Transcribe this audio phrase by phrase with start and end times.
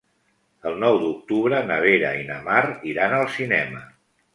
[0.69, 2.67] El nou d'octubre na Vera i na Mar
[2.97, 3.89] iran al cinema.